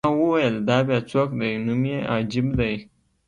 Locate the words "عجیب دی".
2.13-2.75